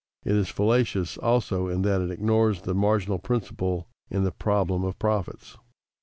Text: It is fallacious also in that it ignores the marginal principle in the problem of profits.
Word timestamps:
It 0.25 0.31
is 0.31 0.49
fallacious 0.49 1.15
also 1.19 1.67
in 1.67 1.83
that 1.83 2.01
it 2.01 2.09
ignores 2.09 2.61
the 2.63 2.73
marginal 2.73 3.19
principle 3.19 3.87
in 4.09 4.23
the 4.23 4.31
problem 4.31 4.83
of 4.83 4.97
profits. 4.97 5.59